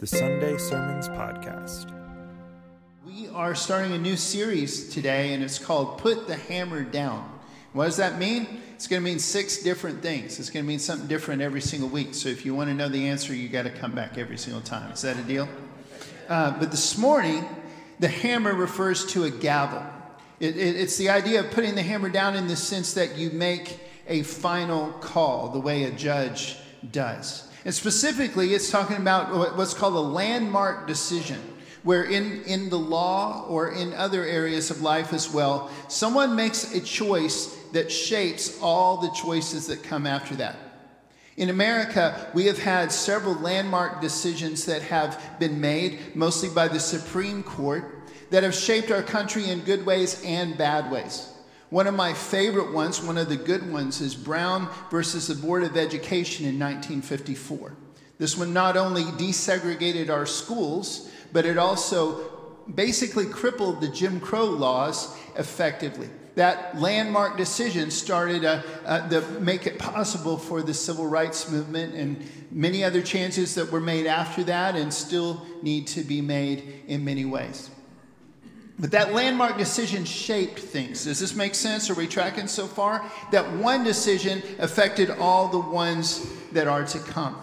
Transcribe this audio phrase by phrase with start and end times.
[0.00, 1.92] the Sunday Sermons Podcast.
[3.04, 7.38] We are starting a new series today, and it's called Put the Hammer Down.
[7.74, 8.62] What does that mean?
[8.74, 10.40] It's going to mean six different things.
[10.40, 12.14] It's going to mean something different every single week.
[12.14, 14.62] So if you want to know the answer, you got to come back every single
[14.62, 14.90] time.
[14.90, 15.46] Is that a deal?
[16.30, 17.44] Uh, but this morning,
[17.98, 19.84] the hammer refers to a gavel.
[20.38, 23.32] It, it, it's the idea of putting the hammer down in the sense that you
[23.32, 23.78] make
[24.08, 26.56] a final call, the way a judge
[26.90, 27.49] does.
[27.64, 31.40] And specifically, it's talking about what's called a landmark decision,
[31.82, 36.74] where in, in the law or in other areas of life as well, someone makes
[36.74, 40.56] a choice that shapes all the choices that come after that.
[41.36, 46.80] In America, we have had several landmark decisions that have been made, mostly by the
[46.80, 47.96] Supreme Court,
[48.30, 51.32] that have shaped our country in good ways and bad ways.
[51.70, 55.62] One of my favorite ones, one of the good ones, is Brown versus the Board
[55.62, 57.76] of Education in 1954.
[58.18, 62.28] This one not only desegregated our schools, but it also
[62.74, 66.10] basically crippled the Jim Crow laws effectively.
[66.34, 71.94] That landmark decision started uh, uh, to make it possible for the civil rights movement
[71.94, 76.82] and many other changes that were made after that and still need to be made
[76.88, 77.70] in many ways.
[78.80, 81.04] But that landmark decision shaped things.
[81.04, 81.90] Does this make sense?
[81.90, 83.04] Are we tracking so far?
[83.30, 87.36] That one decision affected all the ones that are to come.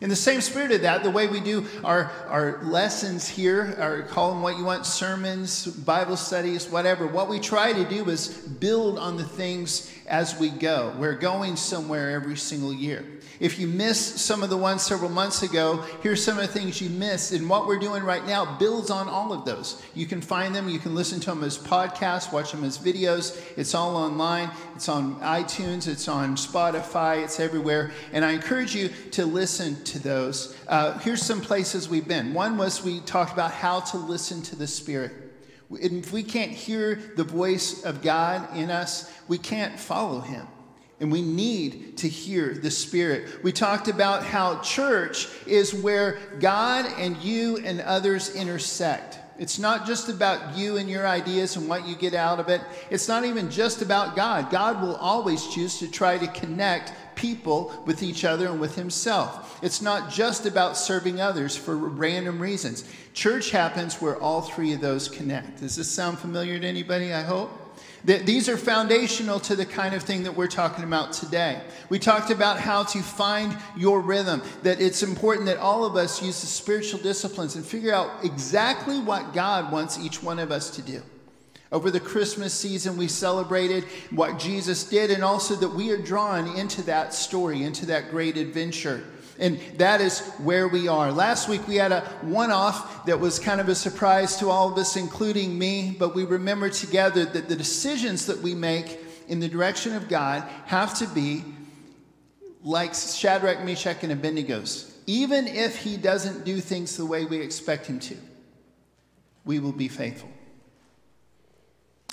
[0.00, 4.02] In the same spirit of that, the way we do our, our lessons here, or
[4.02, 8.28] call them what you want sermons, Bible studies, whatever, what we try to do is
[8.28, 10.94] build on the things as we go.
[10.98, 13.06] We're going somewhere every single year.
[13.38, 16.80] If you missed some of the ones several months ago, here's some of the things
[16.80, 17.32] you missed.
[17.32, 19.82] And what we're doing right now builds on all of those.
[19.94, 23.38] You can find them, you can listen to them as podcasts, watch them as videos.
[23.56, 27.92] It's all online, it's on iTunes, it's on Spotify, it's everywhere.
[28.12, 30.56] And I encourage you to listen to those.
[30.68, 32.32] Uh, here's some places we've been.
[32.32, 35.12] One was we talked about how to listen to the Spirit.
[35.70, 40.46] If we can't hear the voice of God in us, we can't follow Him.
[40.98, 43.44] And we need to hear the Spirit.
[43.44, 49.18] We talked about how church is where God and you and others intersect.
[49.38, 52.62] It's not just about you and your ideas and what you get out of it.
[52.88, 54.50] It's not even just about God.
[54.50, 59.58] God will always choose to try to connect people with each other and with Himself.
[59.62, 62.90] It's not just about serving others for random reasons.
[63.12, 65.60] Church happens where all three of those connect.
[65.60, 67.12] Does this sound familiar to anybody?
[67.12, 67.65] I hope.
[68.06, 71.60] These are foundational to the kind of thing that we're talking about today.
[71.88, 76.22] We talked about how to find your rhythm, that it's important that all of us
[76.22, 80.70] use the spiritual disciplines and figure out exactly what God wants each one of us
[80.76, 81.02] to do.
[81.72, 86.56] Over the Christmas season, we celebrated what Jesus did, and also that we are drawn
[86.56, 89.02] into that story, into that great adventure.
[89.38, 91.12] And that is where we are.
[91.12, 94.72] Last week we had a one off that was kind of a surprise to all
[94.72, 98.98] of us, including me, but we remember together that the decisions that we make
[99.28, 101.44] in the direction of God have to be
[102.62, 104.92] like Shadrach, Meshach, and Abednego's.
[105.06, 108.16] Even if he doesn't do things the way we expect him to,
[109.44, 110.28] we will be faithful.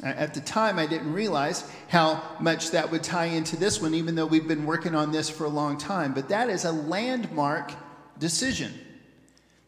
[0.01, 4.15] At the time, I didn't realize how much that would tie into this one, even
[4.15, 6.13] though we've been working on this for a long time.
[6.13, 7.71] But that is a landmark
[8.17, 8.73] decision.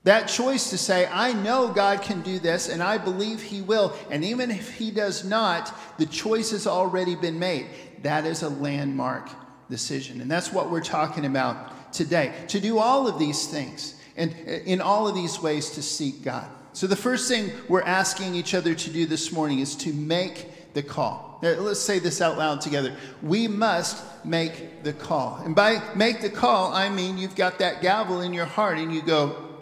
[0.03, 3.95] That choice to say, I know God can do this and I believe He will.
[4.11, 7.67] And even if He does not, the choice has already been made.
[8.03, 9.29] That is a landmark
[9.69, 10.21] decision.
[10.21, 12.33] And that's what we're talking about today.
[12.49, 16.47] To do all of these things and in all of these ways to seek God.
[16.75, 20.73] So, the first thing we're asking each other to do this morning is to make
[20.73, 21.39] the call.
[21.41, 22.93] Now, let's say this out loud together.
[23.21, 25.41] We must make the call.
[25.45, 28.93] And by make the call, I mean you've got that gavel in your heart and
[28.93, 29.57] you go,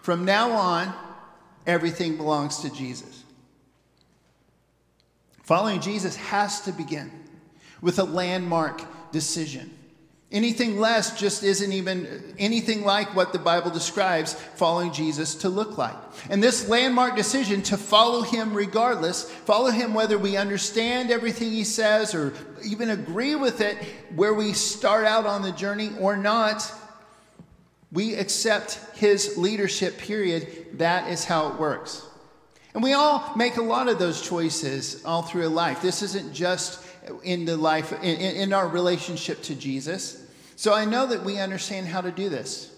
[0.00, 0.94] from now on,
[1.66, 3.22] everything belongs to Jesus.
[5.42, 7.10] Following Jesus has to begin
[7.82, 8.80] with a landmark
[9.12, 9.76] decision.
[10.32, 15.78] Anything less just isn't even anything like what the Bible describes following Jesus to look
[15.78, 15.94] like.
[16.28, 21.62] And this landmark decision to follow him regardless, follow him whether we understand everything he
[21.62, 22.34] says or
[22.64, 23.76] even agree with it
[24.16, 26.72] where we start out on the journey or not,
[27.92, 30.78] we accept his leadership, period.
[30.78, 32.04] That is how it works.
[32.74, 35.80] And we all make a lot of those choices all through life.
[35.80, 36.82] This isn't just
[37.22, 40.24] in the life, in, in our relationship to Jesus.
[40.56, 42.74] So I know that we understand how to do this.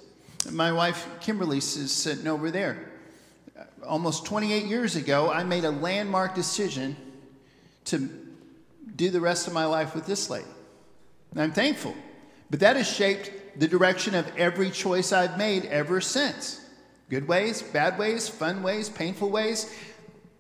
[0.51, 2.91] My wife, Kimberly, is sitting over there.
[3.87, 6.97] Almost 28 years ago, I made a landmark decision
[7.87, 8.09] to
[8.97, 10.47] do the rest of my life with this lady.
[11.33, 11.95] And I'm thankful.
[12.51, 16.65] But that has shaped the direction of every choice I've made ever since.
[17.11, 19.73] Good ways, bad ways, fun ways, painful ways.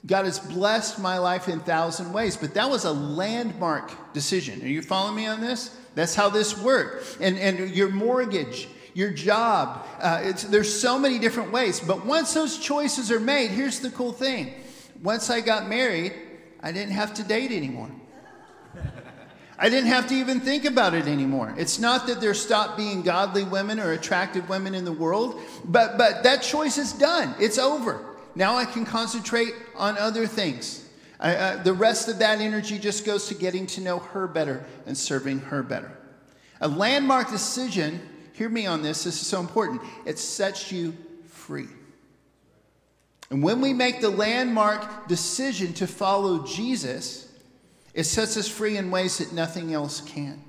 [0.06, 4.62] God has blessed my life in thousand ways, but that was a landmark decision.
[4.62, 5.76] Are you following me on this?
[5.94, 7.18] That's how this worked.
[7.20, 11.80] And, and your mortgage, your job, uh, there's so many different ways.
[11.80, 14.54] But once those choices are made, here's the cool thing.
[15.02, 16.14] Once I got married,
[16.60, 17.90] I didn't have to date anymore.
[19.58, 21.52] I didn't have to even think about it anymore.
[21.58, 25.98] It's not that there stopped being godly women or attractive women in the world, but,
[25.98, 27.34] but that choice is done.
[27.40, 28.04] It's over.
[28.34, 30.88] Now I can concentrate on other things.
[31.20, 34.64] I, uh, the rest of that energy just goes to getting to know her better
[34.86, 35.90] and serving her better.
[36.60, 38.00] A landmark decision,
[38.32, 40.96] hear me on this, this is so important, it sets you
[41.26, 41.68] free.
[43.30, 47.28] And when we make the landmark decision to follow Jesus,
[47.94, 50.42] it sets us free in ways that nothing else can.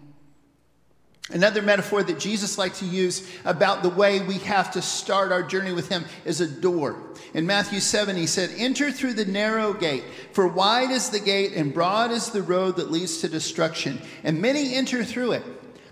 [1.32, 5.44] Another metaphor that Jesus liked to use about the way we have to start our
[5.44, 6.98] journey with Him is a door.
[7.36, 10.04] In Matthew 7, He said, Enter through the narrow gate,
[10.34, 14.42] for wide is the gate and broad is the road that leads to destruction, and
[14.42, 15.44] many enter through it.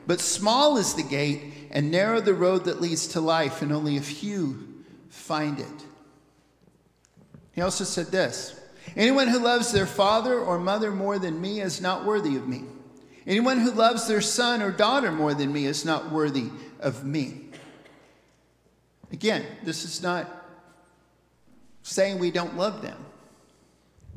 [0.07, 3.97] But small is the gate and narrow the road that leads to life, and only
[3.97, 5.85] a few find it.
[7.51, 8.59] He also said this
[8.95, 12.63] Anyone who loves their father or mother more than me is not worthy of me.
[13.27, 17.49] Anyone who loves their son or daughter more than me is not worthy of me.
[19.11, 20.27] Again, this is not
[21.83, 23.05] saying we don't love them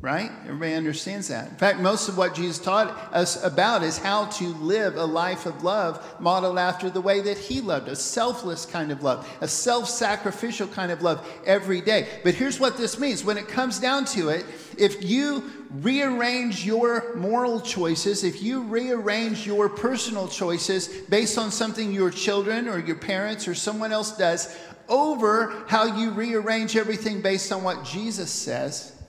[0.01, 0.31] right?
[0.45, 1.49] Everybody understands that.
[1.51, 5.45] In fact, most of what Jesus taught us about is how to live a life
[5.45, 9.49] of love modeled after the way that He loved, a selfless kind of love, a
[9.49, 12.09] self sacrificial kind of love every day.
[12.25, 14.47] But here's what this means when it comes down to it,
[14.79, 21.93] if you rearrange your moral choices, if you rearrange your personal choices based on something
[21.93, 24.56] your children or your parents or someone else does,
[24.88, 29.00] over how you rearrange everything based on what Jesus says,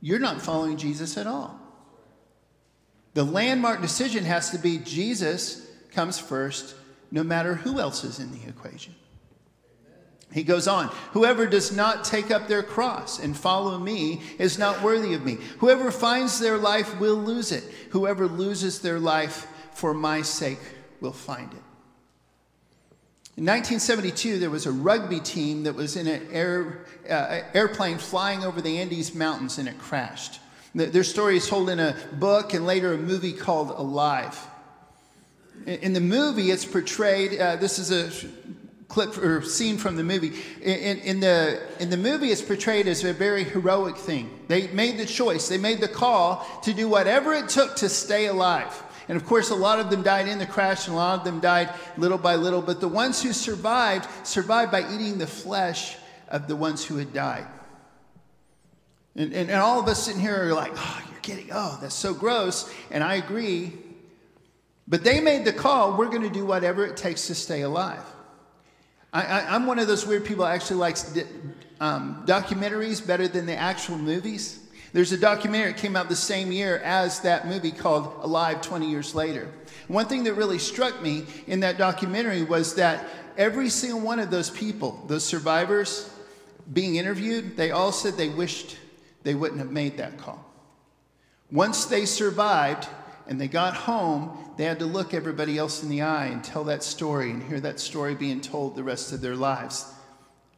[0.00, 1.58] you're not following Jesus at all.
[3.14, 6.76] The landmark decision has to be Jesus comes first,
[7.10, 8.94] no matter who else is in the equation.
[10.32, 14.80] He goes on, whoever does not take up their cross and follow me is not
[14.82, 15.38] worthy of me.
[15.58, 17.64] Whoever finds their life will lose it.
[17.90, 20.60] Whoever loses their life for my sake
[21.00, 21.62] will find it.
[23.36, 28.44] In 1972, there was a rugby team that was in an air, uh, airplane flying
[28.44, 30.40] over the Andes Mountains and it crashed.
[30.74, 34.38] Their story is told in a book and later a movie called Alive.
[35.66, 38.28] In the movie, it's portrayed, uh, this is a
[38.90, 40.34] clip or scene from the movie.
[40.60, 44.28] In, in, the, in the movie, it's portrayed as a very heroic thing.
[44.48, 48.26] They made the choice, they made the call to do whatever it took to stay
[48.26, 48.82] alive.
[49.08, 51.24] And of course, a lot of them died in the crash, and a lot of
[51.24, 52.60] them died little by little.
[52.60, 55.96] But the ones who survived, survived by eating the flesh
[56.28, 57.46] of the ones who had died.
[59.16, 61.48] And, and, and all of us sitting here are like, oh, you're kidding.
[61.52, 62.72] Oh, that's so gross.
[62.90, 63.72] And I agree.
[64.86, 68.04] But they made the call we're going to do whatever it takes to stay alive.
[69.12, 71.18] I, am one of those weird people that actually likes
[71.80, 74.60] um, documentaries better than the actual movies.
[74.92, 78.88] There's a documentary that came out the same year as that movie called Alive 20
[78.88, 79.48] Years Later.
[79.88, 84.30] One thing that really struck me in that documentary was that every single one of
[84.30, 86.10] those people, those survivors
[86.72, 88.76] being interviewed, they all said they wished
[89.22, 90.44] they wouldn't have made that call.
[91.50, 92.86] Once they survived
[93.30, 96.64] and they got home, they had to look everybody else in the eye and tell
[96.64, 99.86] that story and hear that story being told the rest of their lives.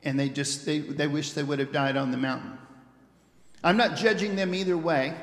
[0.03, 2.57] And they just, they, they wish they would have died on the mountain.
[3.63, 5.15] I'm not judging them either way.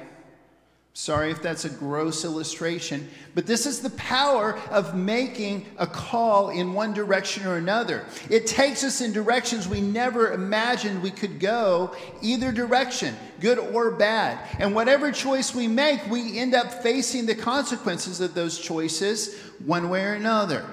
[0.94, 6.50] Sorry if that's a gross illustration, but this is the power of making a call
[6.50, 8.06] in one direction or another.
[8.30, 13.92] It takes us in directions we never imagined we could go, either direction, good or
[13.92, 14.40] bad.
[14.60, 19.90] And whatever choice we make, we end up facing the consequences of those choices one
[19.90, 20.66] way or another.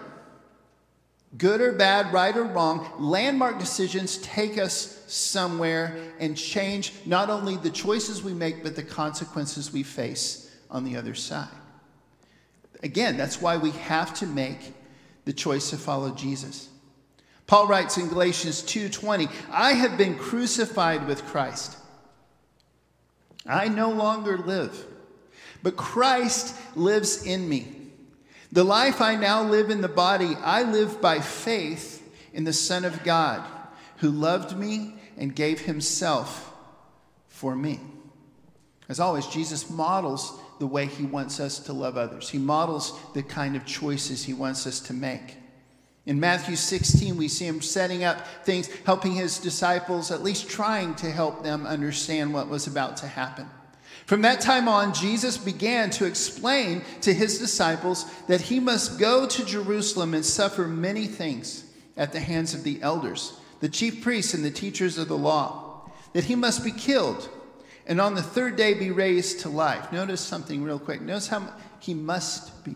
[1.37, 7.57] Good or bad, right or wrong, landmark decisions take us somewhere and change not only
[7.57, 11.49] the choices we make, but the consequences we face on the other side.
[12.83, 14.75] Again, that's why we have to make
[15.25, 16.69] the choice to follow Jesus.
[17.47, 21.77] Paul writes in Galatians 2:20, "I have been crucified with Christ.
[23.47, 24.85] I no longer live,
[25.63, 27.93] but Christ lives in me."
[28.51, 32.85] The life I now live in the body, I live by faith in the Son
[32.85, 33.45] of God,
[33.99, 36.53] who loved me and gave himself
[37.29, 37.81] for me.
[38.89, 43.23] As always, Jesus models the way he wants us to love others, he models the
[43.23, 45.37] kind of choices he wants us to make.
[46.07, 50.95] In Matthew 16, we see him setting up things, helping his disciples, at least trying
[50.97, 53.51] to help them understand what was about to happen.
[54.07, 59.27] From that time on, Jesus began to explain to his disciples that he must go
[59.27, 61.65] to Jerusalem and suffer many things
[61.97, 65.91] at the hands of the elders, the chief priests, and the teachers of the law,
[66.13, 67.29] that he must be killed
[67.87, 69.93] and on the third day be raised to life.
[69.93, 71.01] Notice something real quick.
[71.01, 72.75] Notice how he must be.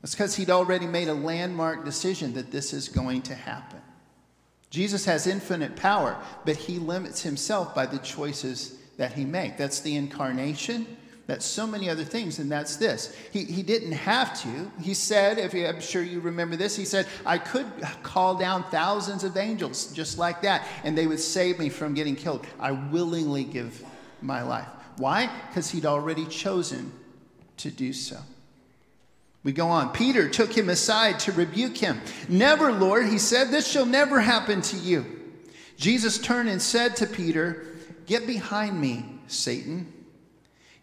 [0.00, 3.80] That's because he'd already made a landmark decision that this is going to happen.
[4.70, 9.58] Jesus has infinite power, but he limits himself by the choices that he makes.
[9.58, 10.86] That's the incarnation.
[11.28, 13.14] That's so many other things, and that's this.
[13.30, 14.72] He, he didn't have to.
[14.80, 17.66] He said, if you, I'm sure you remember this, he said, I could
[18.02, 22.16] call down thousands of angels just like that, and they would save me from getting
[22.16, 22.46] killed.
[22.58, 23.84] I willingly give
[24.22, 24.68] my life.
[24.96, 25.28] Why?
[25.48, 26.92] Because he'd already chosen
[27.58, 28.16] to do so.
[29.44, 29.92] We go on.
[29.92, 32.00] Peter took him aside to rebuke him.
[32.30, 35.04] Never, Lord, he said, this shall never happen to you.
[35.76, 37.66] Jesus turned and said to Peter,
[38.06, 39.92] Get behind me, Satan.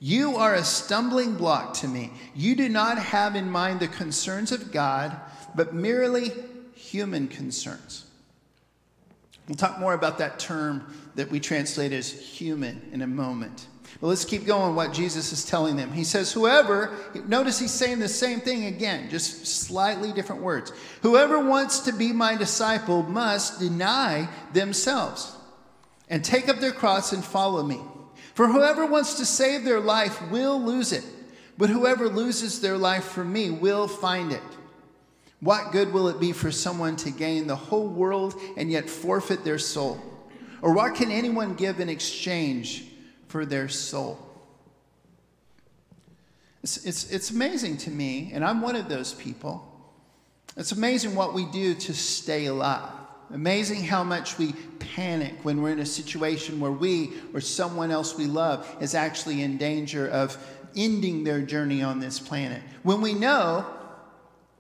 [0.06, 2.12] You are a stumbling block to me.
[2.36, 5.20] You do not have in mind the concerns of God,
[5.56, 6.32] but merely
[6.76, 8.06] human concerns.
[9.48, 13.66] We'll talk more about that term that we translate as human in a moment.
[14.00, 15.92] But let's keep going what Jesus is telling them.
[15.92, 16.96] He says, Whoever,
[17.28, 20.72] notice he's saying the same thing again, just slightly different words.
[21.02, 25.36] Whoever wants to be my disciple must deny themselves
[26.10, 27.82] and take up their cross and follow me.
[28.36, 31.04] For whoever wants to save their life will lose it,
[31.58, 34.44] but whoever loses their life for me will find it.
[35.40, 39.44] What good will it be for someone to gain the whole world and yet forfeit
[39.44, 40.00] their soul?
[40.62, 42.86] Or what can anyone give in exchange
[43.36, 44.18] for their soul.
[46.64, 49.70] It's, it's, it's amazing to me, and I'm one of those people.
[50.56, 52.90] It's amazing what we do to stay alive.
[53.34, 58.16] Amazing how much we panic when we're in a situation where we or someone else
[58.16, 60.38] we love is actually in danger of
[60.76, 62.62] ending their journey on this planet.
[62.84, 63.66] When we know,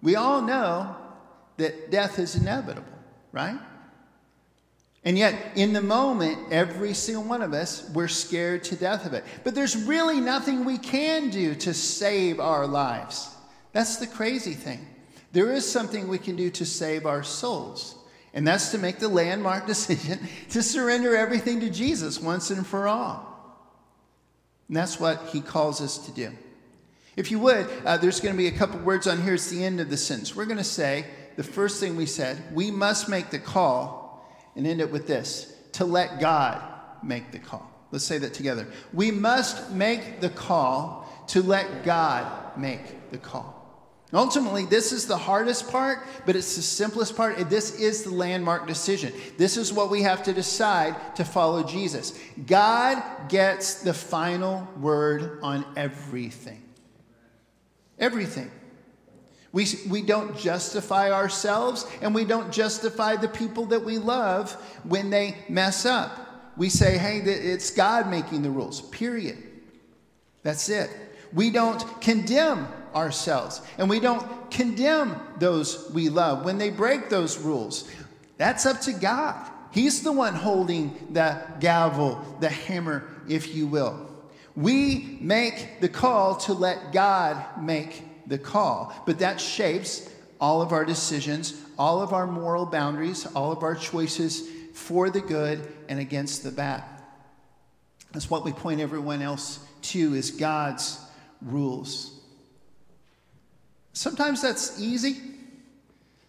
[0.01, 0.95] we all know
[1.57, 2.91] that death is inevitable,
[3.31, 3.59] right?
[5.03, 9.13] And yet, in the moment, every single one of us, we're scared to death of
[9.13, 9.23] it.
[9.43, 13.29] But there's really nothing we can do to save our lives.
[13.71, 14.87] That's the crazy thing.
[15.31, 17.95] There is something we can do to save our souls,
[18.35, 20.19] and that's to make the landmark decision
[20.51, 23.31] to surrender everything to Jesus once and for all.
[24.67, 26.31] And that's what he calls us to do.
[27.15, 29.35] If you would, uh, there's going to be a couple words on here.
[29.35, 30.35] It's the end of the sentence.
[30.35, 31.05] We're going to say
[31.37, 35.53] the first thing we said we must make the call and end it with this
[35.73, 36.61] to let God
[37.03, 37.69] make the call.
[37.91, 38.67] Let's say that together.
[38.91, 43.54] We must make the call to let God make the call.
[44.13, 47.49] Ultimately, this is the hardest part, but it's the simplest part.
[47.49, 49.11] This is the landmark decision.
[49.37, 52.17] This is what we have to decide to follow Jesus.
[52.45, 56.61] God gets the final word on everything.
[57.97, 58.51] Everything.
[59.51, 64.51] We, we don't justify ourselves and we don't justify the people that we love
[64.83, 66.53] when they mess up.
[66.57, 69.37] We say, hey, it's God making the rules, period.
[70.43, 70.89] That's it.
[71.33, 77.37] We don't condemn ourselves and we don't condemn those we love when they break those
[77.37, 77.89] rules.
[78.37, 79.51] That's up to God.
[79.71, 84.09] He's the one holding the gavel, the hammer, if you will.
[84.55, 88.95] We make the call to let God make the call.
[89.05, 90.09] But that shapes
[90.39, 95.21] all of our decisions, all of our moral boundaries, all of our choices for the
[95.21, 96.83] good and against the bad.
[98.13, 100.99] That's what we point everyone else to is God's
[101.41, 102.14] rules.
[103.95, 105.21] Sometimes that's easy,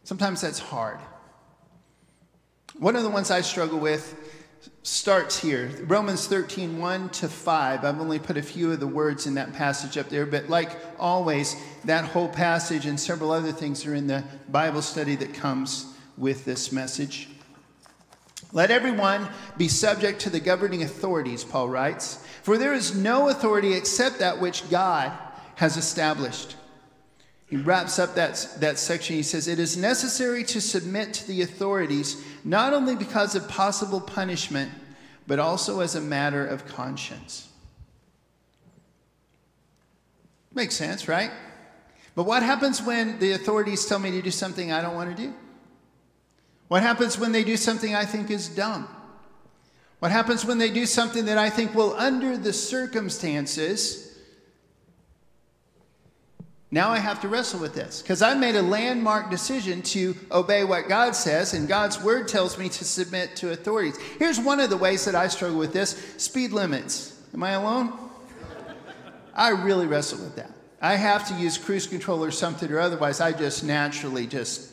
[0.04, 1.00] sometimes that's hard.
[2.78, 4.14] One of the ones I struggle with
[4.85, 5.73] starts here.
[5.88, 7.85] Romans 13, 1 to 5.
[7.85, 10.76] I've only put a few of the words in that passage up there, but like
[10.96, 15.92] always, that whole passage and several other things are in the Bible study that comes
[16.16, 17.28] with this message.
[18.52, 23.75] Let everyone be subject to the governing authorities, Paul writes, for there is no authority
[23.75, 25.11] except that which God
[25.56, 26.54] has established.
[27.47, 29.15] He wraps up that, that section.
[29.15, 34.00] He says, It is necessary to submit to the authorities, not only because of possible
[34.00, 34.73] punishment,
[35.26, 37.49] but also as a matter of conscience.
[40.55, 41.31] Makes sense, right?
[42.17, 45.23] But what happens when the authorities tell me to do something I don't want to
[45.23, 45.35] do?
[46.69, 48.88] What happens when they do something I think is dumb?
[50.00, 54.05] What happens when they do something that I think will, under the circumstances,
[56.70, 60.64] Now I have to wrestle with this because I made a landmark decision to obey
[60.64, 63.96] what God says, and God's word tells me to submit to authorities.
[64.18, 67.23] Here's one of the ways that I struggle with this speed limits.
[67.32, 67.92] Am I alone?
[69.35, 70.50] I really wrestle with that.
[70.80, 74.73] I have to use cruise control or something, or otherwise, I just naturally just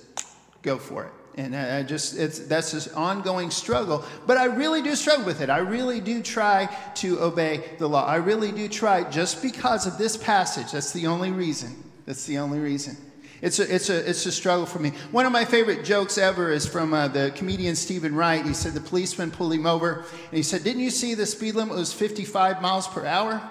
[0.62, 1.12] go for it.
[1.36, 4.06] And I just, it's, that's this ongoing struggle.
[4.28, 5.50] But I really do struggle with it.
[5.50, 8.06] I really do try to obey the law.
[8.06, 10.72] I really do try just because of this passage.
[10.74, 11.84] That's the only reason.
[12.06, 12.98] That's the only reason.
[13.42, 14.92] It's a, it's, a, it's a struggle for me.
[15.12, 18.46] One of my favorite jokes ever is from uh, the comedian Steven Wright.
[18.46, 21.56] He said the policeman pulled him over and he said, Didn't you see the speed
[21.56, 23.42] limit was 55 miles per hour?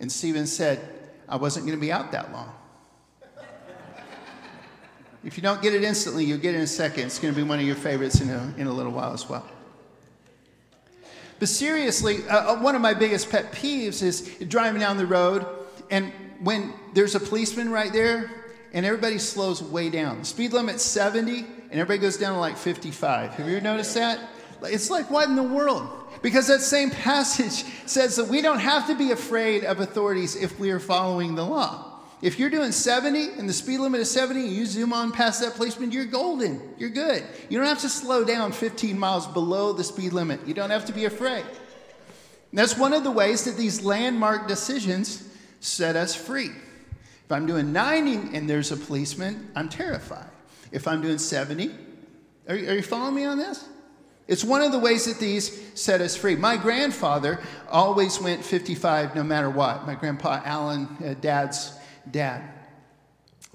[0.00, 0.86] And Stephen said,
[1.28, 2.52] I wasn't going to be out that long.
[5.24, 7.04] If you don't get it instantly, you'll get it in a second.
[7.04, 9.28] It's going to be one of your favorites in a, in a little while as
[9.28, 9.46] well.
[11.38, 15.46] But seriously, uh, uh, one of my biggest pet peeves is driving down the road,
[15.90, 18.30] and when there's a policeman right there,
[18.72, 20.20] and everybody slows way down.
[20.20, 23.32] The speed limit's 70, and everybody goes down to like 55.
[23.32, 24.18] Have you ever noticed that?
[24.62, 25.88] It's like, what in the world?
[26.22, 30.58] Because that same passage says that we don't have to be afraid of authorities if
[30.58, 31.91] we are following the law.
[32.22, 35.40] If you're doing 70 and the speed limit is 70 and you zoom on past
[35.40, 36.62] that policeman, you're golden.
[36.78, 37.24] You're good.
[37.48, 40.46] You don't have to slow down 15 miles below the speed limit.
[40.46, 41.44] You don't have to be afraid.
[41.44, 46.50] And that's one of the ways that these landmark decisions set us free.
[47.24, 50.30] If I'm doing 90 and there's a policeman, I'm terrified.
[50.70, 51.74] If I'm doing 70,
[52.48, 53.68] are you, are you following me on this?
[54.28, 56.36] It's one of the ways that these set us free.
[56.36, 59.86] My grandfather always went 55 no matter what.
[59.86, 61.72] My grandpa Alan, uh, dad's
[62.10, 62.42] dad.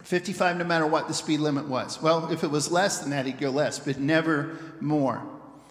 [0.04, 2.02] 55 no matter what the speed limit was.
[2.02, 5.22] Well, if it was less than that, he'd go less, but never more.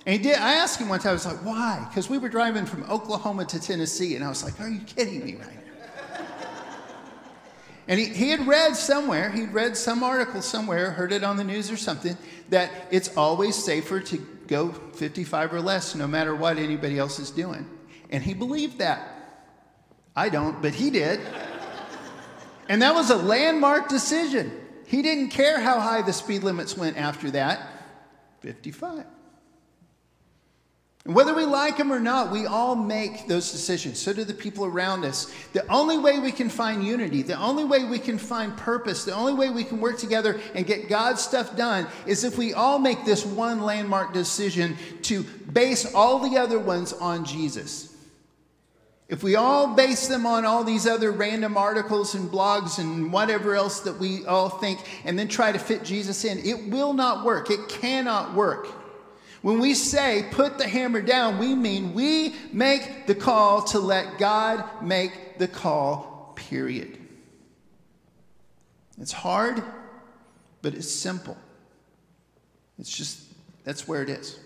[0.05, 0.39] And he did.
[0.39, 1.85] I asked him one time, I was like, why?
[1.89, 5.25] Because we were driving from Oklahoma to Tennessee, and I was like, are you kidding
[5.25, 5.63] me right now?
[7.89, 11.45] and he, he had read somewhere, he'd read some article somewhere, heard it on the
[11.45, 12.17] news or something,
[12.51, 17.31] that it's always safer to go 55 or less no matter what anybody else is
[17.31, 17.69] doing.
[18.11, 19.13] And he believed that.
[20.15, 21.21] I don't, but he did.
[22.69, 24.53] And that was a landmark decision.
[24.87, 27.69] He didn't care how high the speed limits went after that
[28.41, 29.05] 55.
[31.07, 34.01] And whether we like them or not, we all make those decisions.
[34.01, 35.33] So do the people around us.
[35.53, 39.15] The only way we can find unity, the only way we can find purpose, the
[39.15, 42.81] only way we can work together and get God's stuff done is if we all
[42.81, 47.96] make this one landmark decision to base all the other ones on Jesus.
[49.09, 53.55] If we all base them on all these other random articles and blogs and whatever
[53.55, 57.25] else that we all think and then try to fit Jesus in, it will not
[57.25, 57.51] work.
[57.51, 58.67] It cannot work.
[59.43, 64.19] When we say put the hammer down, we mean we make the call to let
[64.19, 66.99] God make the call, period.
[69.01, 69.63] It's hard,
[70.63, 71.37] but it's simple.
[72.79, 73.21] It's just,
[73.63, 74.41] that's where it is.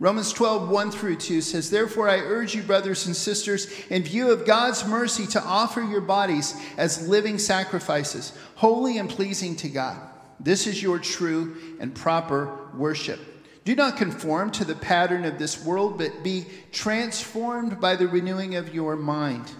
[0.00, 4.30] Romans 12, 1 through 2 says, Therefore I urge you, brothers and sisters, in view
[4.30, 10.00] of God's mercy, to offer your bodies as living sacrifices, holy and pleasing to God.
[10.40, 13.20] This is your true and proper worship.
[13.66, 18.54] Do not conform to the pattern of this world, but be transformed by the renewing
[18.54, 19.52] of your mind.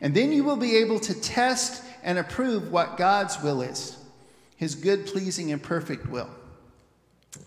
[0.00, 3.96] And then you will be able to test and approve what God's will is,
[4.54, 6.30] his good, pleasing, and perfect will.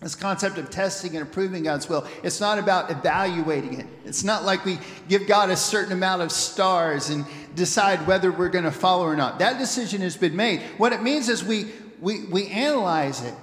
[0.00, 3.86] This concept of testing and approving God's will, it's not about evaluating it.
[4.04, 8.48] It's not like we give God a certain amount of stars and decide whether we're
[8.48, 9.38] going to follow or not.
[9.38, 10.62] That decision has been made.
[10.78, 11.66] What it means is we,
[12.00, 13.34] we, we analyze it.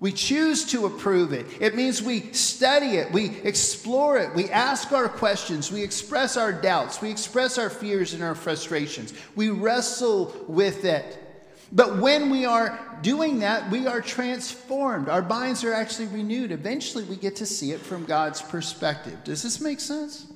[0.00, 1.46] We choose to approve it.
[1.60, 6.52] It means we study it, we explore it, we ask our questions, we express our
[6.52, 9.12] doubts, we express our fears and our frustrations.
[9.34, 11.27] We wrestle with it.
[11.70, 15.08] But when we are doing that, we are transformed.
[15.08, 16.50] Our minds are actually renewed.
[16.50, 19.22] Eventually, we get to see it from God's perspective.
[19.24, 20.26] Does this make sense?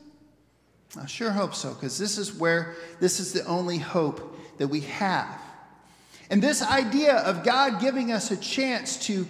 [1.00, 4.80] I sure hope so, because this is where, this is the only hope that we
[4.80, 5.40] have.
[6.28, 9.26] And this idea of God giving us a chance to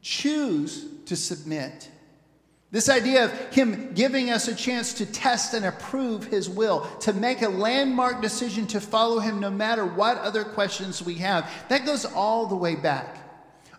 [0.00, 1.90] choose to submit
[2.70, 7.12] this idea of Him giving us a chance to test and approve His will, to
[7.12, 11.86] make a landmark decision to follow Him no matter what other questions we have, that
[11.86, 13.16] goes all the way back.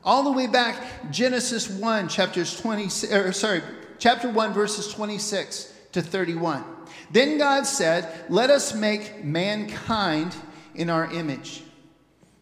[0.04, 3.62] All the way back, Genesis 1, chapters 20, or sorry,
[4.00, 6.64] chapter 1, verses 26 to 31.
[7.12, 10.36] Then God said, Let us make mankind
[10.74, 11.64] in our image.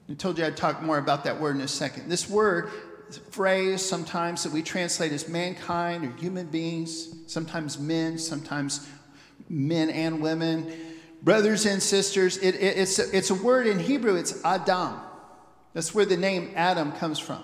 [0.09, 2.09] I told you I'd talk more about that word in a second.
[2.09, 2.69] This word
[3.31, 8.87] phrase sometimes that we translate as mankind or human beings, sometimes men, sometimes
[9.49, 10.71] men and women,
[11.21, 14.99] brothers and sisters, it, it, it's, a, it's a word in Hebrew, it's Adam.
[15.73, 17.43] That's where the name Adam comes from.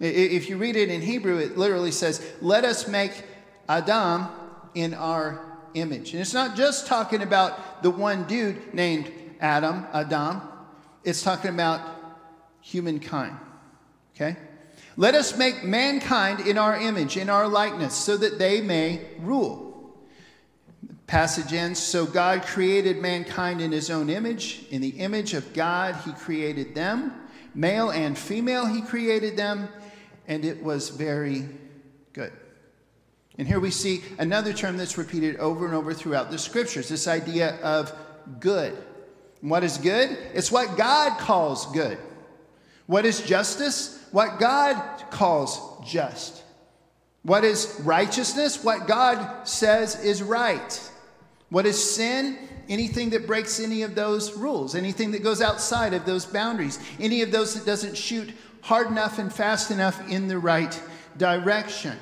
[0.00, 3.24] If you read it in Hebrew, it literally says, Let us make
[3.68, 4.28] Adam
[4.74, 5.40] in our
[5.74, 6.12] image.
[6.12, 10.40] And it's not just talking about the one dude named Adam, Adam,
[11.04, 11.80] it's talking about
[12.60, 13.36] humankind.
[14.14, 14.36] Okay?
[14.98, 19.96] Let us make mankind in our image, in our likeness, so that they may rule.
[21.06, 24.64] Passage ends So God created mankind in his own image.
[24.70, 27.12] In the image of God, he created them.
[27.54, 29.68] Male and female, he created them.
[30.26, 31.48] And it was very
[32.12, 32.32] good.
[33.38, 37.06] And here we see another term that's repeated over and over throughout the scriptures this
[37.06, 37.92] idea of
[38.40, 38.76] good.
[39.42, 40.18] What is good?
[40.34, 41.98] It's what God calls good.
[42.86, 43.97] What is justice?
[44.12, 44.76] What God
[45.10, 46.42] calls just.
[47.22, 48.62] What is righteousness?
[48.62, 50.90] What God says is right.
[51.50, 52.38] What is sin?
[52.68, 57.22] Anything that breaks any of those rules, anything that goes outside of those boundaries, any
[57.22, 60.80] of those that doesn't shoot hard enough and fast enough in the right
[61.16, 61.96] direction.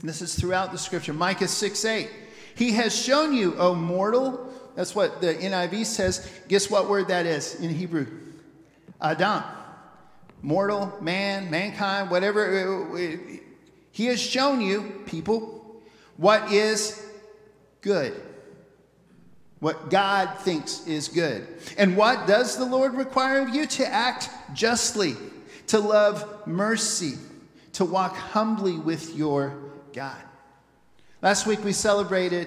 [0.00, 1.12] And this is throughout the scripture.
[1.12, 2.10] Micah 6 8.
[2.54, 4.52] He has shown you, O mortal.
[4.74, 6.30] That's what the NIV says.
[6.48, 8.06] Guess what word that is in Hebrew?
[9.00, 9.42] Adam.
[10.42, 12.88] Mortal, man, mankind, whatever.
[13.90, 15.82] He has shown you, people,
[16.16, 17.04] what is
[17.80, 18.20] good.
[19.60, 21.46] What God thinks is good.
[21.76, 23.66] And what does the Lord require of you?
[23.66, 25.16] To act justly,
[25.68, 27.14] to love mercy,
[27.72, 29.58] to walk humbly with your
[29.92, 30.22] God.
[31.22, 32.46] Last week we celebrated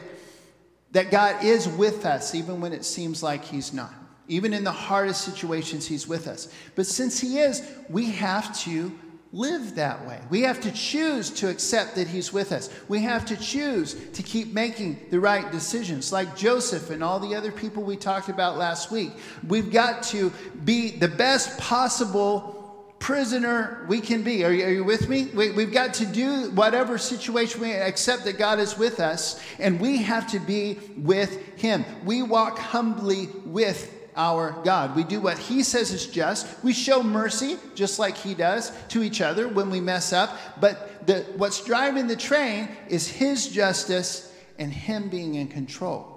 [0.92, 3.94] that God is with us even when it seems like He's not.
[4.28, 6.54] Even in the hardest situations, He's with us.
[6.76, 8.92] But since He is, we have to
[9.34, 10.20] live that way.
[10.30, 12.70] We have to choose to accept that He's with us.
[12.88, 17.36] We have to choose to keep making the right decisions, like Joseph and all the
[17.36, 19.12] other people we talked about last week.
[19.48, 20.32] We've got to
[20.66, 22.58] be the best possible
[23.00, 24.46] prisoner we can be.
[24.46, 25.26] Are you, are you with me?
[25.34, 29.80] We, we've got to do whatever situation we accept that God is with us, and
[29.80, 31.84] we have to be with Him.
[32.06, 34.96] We walk humbly with our God.
[34.96, 36.64] We do what He says is just.
[36.64, 40.38] We show mercy, just like He does, to each other when we mess up.
[40.60, 46.08] But the, what's driving the train is His justice and Him being in control.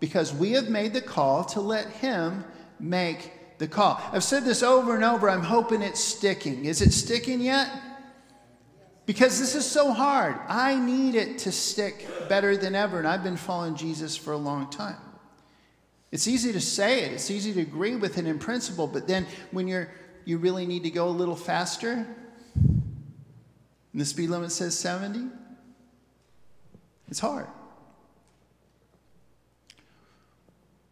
[0.00, 2.44] Because we have made the call to let Him
[2.78, 4.00] make the call.
[4.12, 5.30] I've said this over and over.
[5.30, 6.64] I'm hoping it's sticking.
[6.64, 7.70] Is it sticking yet?
[9.06, 10.36] Because this is so hard.
[10.48, 12.98] I need it to stick better than ever.
[12.98, 14.96] And I've been following Jesus for a long time.
[16.14, 19.26] It's easy to say it, it's easy to agree with it in principle, but then
[19.50, 19.88] when you're
[20.24, 22.06] you really need to go a little faster,
[22.54, 25.26] and the speed limit says 70,
[27.08, 27.48] it's hard.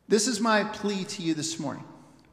[0.08, 1.84] This is my plea to you this morning.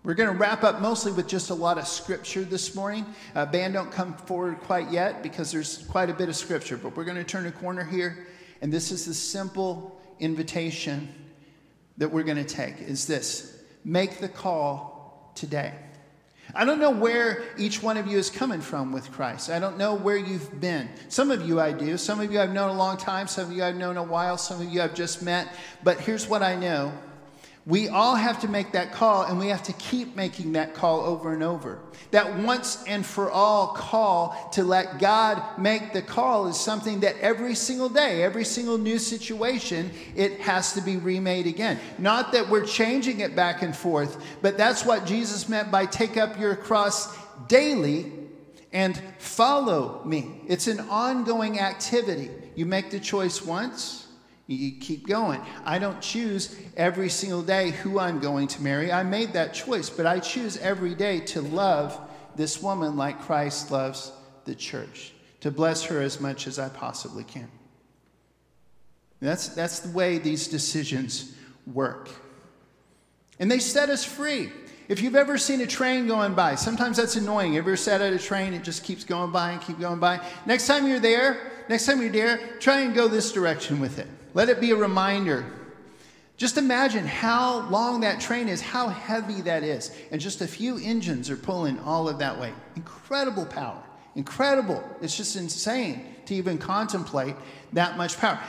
[0.03, 3.05] We're going to wrap up mostly with just a lot of scripture this morning.
[3.35, 6.97] Uh, band don't come forward quite yet because there's quite a bit of scripture, but
[6.97, 8.25] we're going to turn a corner here,
[8.63, 11.07] and this is the simple invitation
[11.99, 15.73] that we're going to take is this make the call today.
[16.55, 19.51] I don't know where each one of you is coming from with Christ.
[19.51, 20.89] I don't know where you've been.
[21.07, 21.95] Some of you I do.
[21.95, 23.27] Some of you I've known a long time.
[23.27, 24.35] Some of you I've known a while.
[24.35, 25.53] Some of you I've just met.
[25.83, 26.91] But here's what I know
[27.65, 31.01] we all have to make that call, and we have to keep making that call
[31.01, 31.79] over and over.
[32.11, 37.17] That once and for all call to let God make the call is something that
[37.19, 41.79] every single day, every single new situation, it has to be remade again.
[41.97, 46.17] Not that we're changing it back and forth, but that's what Jesus meant by take
[46.17, 47.15] up your cross
[47.47, 48.11] daily
[48.71, 50.41] and follow me.
[50.47, 52.29] It's an ongoing activity.
[52.55, 54.07] You make the choice once
[54.55, 55.41] you keep going.
[55.63, 58.91] I don't choose every single day who I'm going to marry.
[58.91, 61.99] I made that choice, but I choose every day to love
[62.35, 64.11] this woman like Christ loves
[64.45, 67.47] the church, to bless her as much as I possibly can.
[69.21, 71.35] That's, that's the way these decisions
[71.71, 72.09] work.
[73.39, 74.51] And they set us free.
[74.87, 77.53] If you've ever seen a train going by, sometimes that's annoying.
[77.53, 80.25] You ever sat at a train, it just keeps going by and keep going by.
[80.47, 84.07] Next time you're there, next time you're there, try and go this direction with it.
[84.33, 85.45] Let it be a reminder.
[86.37, 89.91] Just imagine how long that train is, how heavy that is.
[90.11, 92.53] And just a few engines are pulling all of that weight.
[92.75, 93.83] Incredible power.
[94.15, 94.83] Incredible.
[95.01, 97.35] It's just insane to even contemplate
[97.73, 98.39] that much power.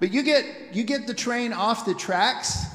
[0.00, 2.66] But you get, you get the train off the tracks,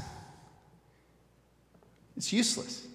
[2.17, 2.87] it's useless.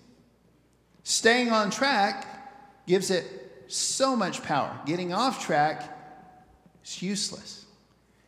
[1.02, 3.26] Staying on track gives it
[3.68, 4.76] so much power.
[4.86, 5.96] Getting off track
[6.84, 7.66] is useless.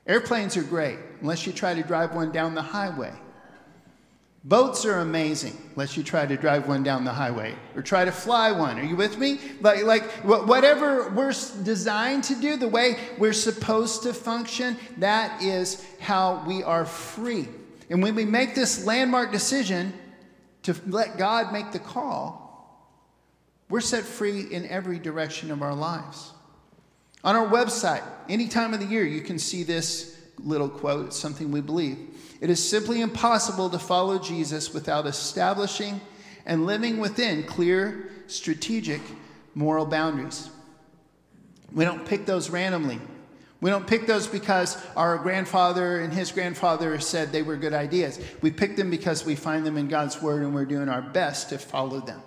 [0.06, 3.12] Airplanes are great unless you try to drive one down the highway.
[4.44, 8.10] Boats are amazing, unless you try to drive one down the highway or try to
[8.10, 8.76] fly one.
[8.76, 9.38] Are you with me?
[9.60, 15.86] Like, like whatever we're designed to do, the way we're supposed to function, that is
[16.00, 17.46] how we are free.
[17.88, 19.92] And when we make this landmark decision
[20.64, 22.42] to let God make the call,
[23.68, 26.32] we're set free in every direction of our lives.
[27.24, 31.06] On our website, any time of the year, you can see this little quote.
[31.06, 31.98] It's something we believe.
[32.40, 36.00] It is simply impossible to follow Jesus without establishing
[36.44, 39.00] and living within clear, strategic,
[39.54, 40.50] moral boundaries.
[41.72, 43.00] We don't pick those randomly.
[43.60, 48.18] We don't pick those because our grandfather and his grandfather said they were good ideas.
[48.40, 51.50] We pick them because we find them in God's Word and we're doing our best
[51.50, 52.20] to follow them.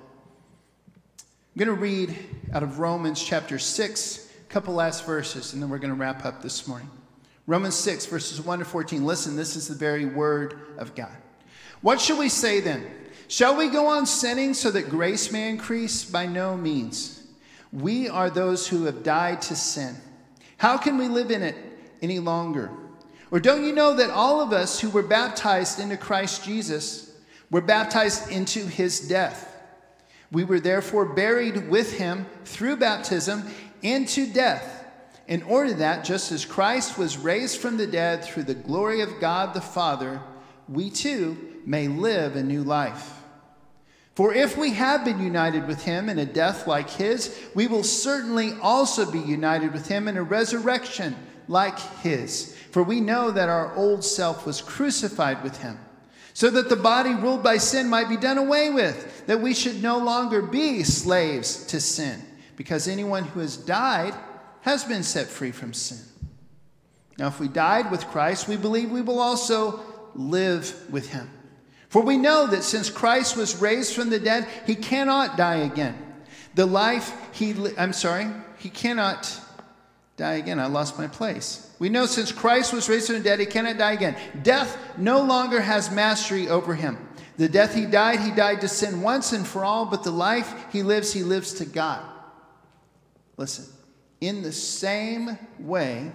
[1.17, 2.15] I'm going to read
[2.53, 4.24] out of Romans chapter 6, a
[4.55, 6.89] couple last verses, and then we're going to wrap up this morning.
[7.45, 9.03] Romans 6, verses 1 to 14.
[9.05, 11.11] Listen, this is the very word of God.
[11.81, 12.89] What shall we say then?
[13.27, 16.05] Shall we go on sinning so that grace may increase?
[16.05, 17.27] By no means.
[17.73, 19.93] We are those who have died to sin.
[20.55, 21.57] How can we live in it
[22.01, 22.71] any longer?
[23.31, 27.13] Or don't you know that all of us who were baptized into Christ Jesus
[27.51, 29.51] were baptized into his death?
[30.31, 33.43] We were therefore buried with him through baptism
[33.85, 34.83] into death
[35.27, 39.19] in order that, just as Christ was raised from the dead through the glory of
[39.19, 40.21] God the Father,
[40.67, 43.13] we too may live a new life.
[44.15, 47.83] For if we have been united with him in a death like his, we will
[47.83, 51.15] certainly also be united with him in a resurrection
[51.47, 52.55] like his.
[52.71, 55.77] For we know that our old self was crucified with him,
[56.33, 59.83] so that the body ruled by sin might be done away with, that we should
[59.83, 62.21] no longer be slaves to sin,
[62.55, 64.13] because anyone who has died
[64.61, 65.99] has been set free from sin.
[67.17, 69.79] Now, if we died with Christ, we believe we will also
[70.15, 71.29] live with him.
[71.89, 75.95] For we know that since Christ was raised from the dead, he cannot die again.
[76.55, 79.39] The life he, li- I'm sorry, he cannot
[80.17, 80.59] die again.
[80.59, 81.73] I lost my place.
[81.79, 84.15] We know since Christ was raised from the dead, he cannot die again.
[84.43, 86.97] Death no longer has mastery over him.
[87.37, 90.53] The death he died, he died to sin once and for all, but the life
[90.71, 92.01] he lives, he lives to God.
[93.37, 93.65] Listen,
[94.21, 96.11] in the same way,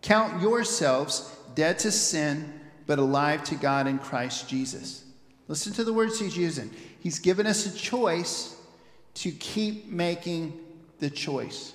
[0.00, 5.04] count yourselves dead to sin, but alive to God in Christ Jesus.
[5.48, 6.70] Listen to the words he's using.
[7.00, 8.56] He's given us a choice
[9.14, 10.58] to keep making
[10.98, 11.74] the choice.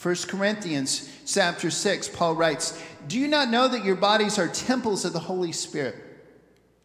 [0.00, 5.04] 1 Corinthians chapter 6, Paul writes, Do you not know that your bodies are temples
[5.04, 5.96] of the Holy Spirit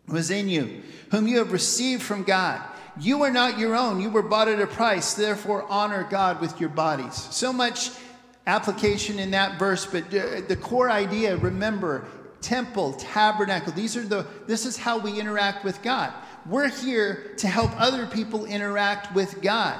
[0.07, 2.59] who is in you, whom you have received from God?
[2.99, 4.01] You are not your own.
[4.01, 5.13] You were bought at a price.
[5.13, 7.15] Therefore, honor God with your bodies.
[7.31, 7.91] So much
[8.47, 12.05] application in that verse, but uh, the core idea, remember,
[12.41, 16.13] temple, tabernacle, these are the, this is how we interact with God.
[16.47, 19.79] We're here to help other people interact with God.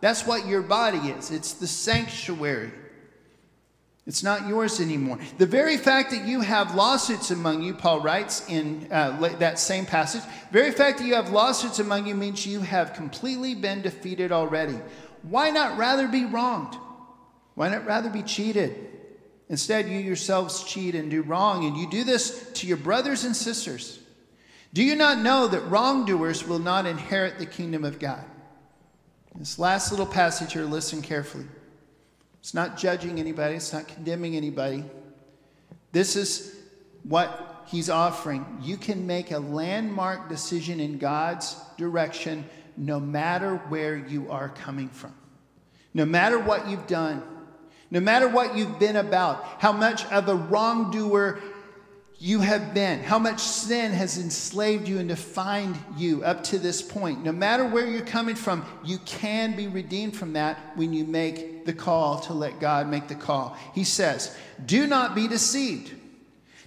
[0.00, 2.72] That's what your body is it's the sanctuary.
[4.06, 5.18] It's not yours anymore.
[5.36, 9.84] The very fact that you have lawsuits among you, Paul writes in uh, that same
[9.84, 14.32] passage, very fact that you have lawsuits among you means you have completely been defeated
[14.32, 14.78] already.
[15.22, 16.74] Why not rather be wronged?
[17.54, 18.88] Why not rather be cheated?
[19.50, 23.36] Instead, you yourselves cheat and do wrong, and you do this to your brothers and
[23.36, 23.98] sisters.
[24.72, 28.24] Do you not know that wrongdoers will not inherit the kingdom of God?
[29.38, 31.46] This last little passage here, listen carefully.
[32.40, 34.82] It's not judging anybody, it's not condemning anybody.
[35.92, 36.56] This is
[37.04, 38.44] what he's offering.
[38.60, 42.44] You can make a landmark decision in God's direction
[42.76, 45.14] no matter where you are coming from,
[45.94, 47.22] no matter what you've done,
[47.92, 51.38] no matter what you've been about, how much of a wrongdoer
[52.20, 56.82] you have been, how much sin has enslaved you and defined you up to this
[56.82, 57.22] point.
[57.22, 61.64] No matter where you're coming from, you can be redeemed from that when you make
[61.64, 63.56] the call to let God make the call.
[63.72, 65.92] He says, Do not be deceived.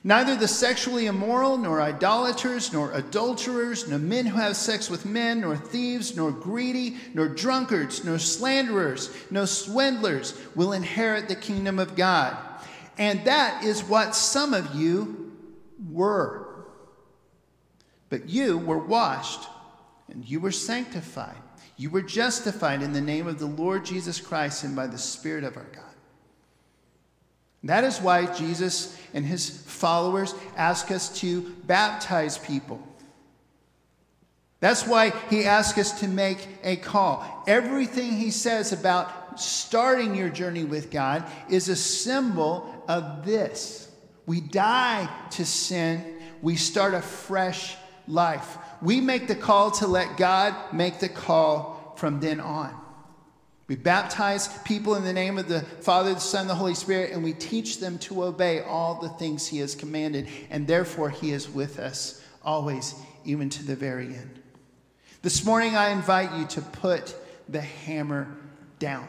[0.05, 5.41] Neither the sexually immoral, nor idolaters, nor adulterers, nor men who have sex with men,
[5.41, 11.95] nor thieves, nor greedy, nor drunkards, nor slanderers, nor swindlers will inherit the kingdom of
[11.95, 12.35] God.
[12.97, 15.20] And that is what some of you
[15.89, 16.65] were.
[18.09, 19.47] But you were washed,
[20.09, 21.37] and you were sanctified.
[21.77, 25.43] You were justified in the name of the Lord Jesus Christ and by the Spirit
[25.43, 25.83] of our God.
[27.63, 32.81] That is why Jesus and his followers ask us to baptize people.
[34.59, 37.43] That's why he asks us to make a call.
[37.47, 43.90] Everything he says about starting your journey with God is a symbol of this.
[44.25, 47.75] We die to sin, we start a fresh
[48.07, 48.57] life.
[48.81, 52.75] We make the call to let God make the call from then on.
[53.67, 57.23] We baptize people in the name of the Father, the Son, the Holy Spirit, and
[57.23, 60.27] we teach them to obey all the things He has commanded.
[60.49, 64.41] And therefore, He is with us always, even to the very end.
[65.21, 67.15] This morning, I invite you to put
[67.47, 68.27] the hammer
[68.79, 69.07] down.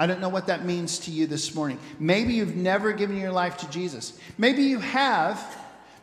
[0.00, 1.78] I don't know what that means to you this morning.
[1.98, 4.18] Maybe you've never given your life to Jesus.
[4.38, 5.58] Maybe you have,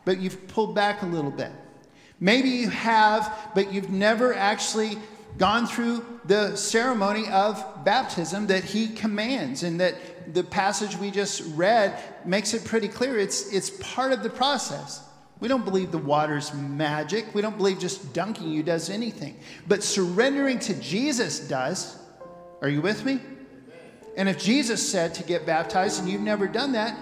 [0.05, 1.51] but you've pulled back a little bit.
[2.19, 4.99] Maybe you have, but you've never actually
[5.39, 9.95] gone through the ceremony of baptism that he commands and that
[10.35, 15.03] the passage we just read makes it pretty clear it's, it's part of the process
[15.39, 19.83] we don't believe the water's magic we don't believe just dunking you does anything but
[19.83, 21.99] surrendering to jesus does
[22.61, 23.19] are you with me
[24.17, 26.97] and if jesus said to get baptized and you've never done that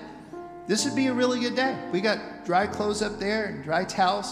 [0.68, 3.84] this would be a really good day we got dry clothes up there and dry
[3.84, 4.32] towels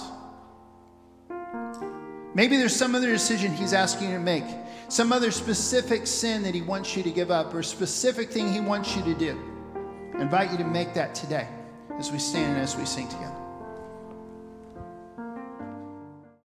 [2.36, 4.46] Maybe there's some other decision he's asking you to make,
[4.90, 8.60] some other specific sin that he wants you to give up, or specific thing he
[8.60, 9.40] wants you to do.
[10.16, 11.48] I invite you to make that today
[11.98, 13.33] as we stand and as we sing together.